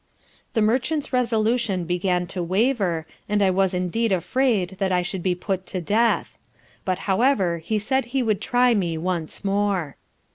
The 0.55 0.63
merchant's 0.63 1.13
resolution 1.13 1.85
began 1.85 2.25
to 2.25 2.41
waver, 2.41 3.05
and 3.29 3.43
I 3.43 3.51
was 3.51 3.71
indeed 3.75 4.11
afraid 4.11 4.77
that 4.79 4.91
I 4.91 5.03
should 5.03 5.21
be 5.21 5.35
put 5.35 5.67
to 5.67 5.79
death: 5.79 6.39
but 6.83 6.97
however 7.05 7.59
he 7.59 7.77
said 7.77 8.05
he 8.05 8.23
would 8.23 8.41
try 8.41 8.73
me 8.73 8.97
once 8.97 9.45
more. 9.45 9.97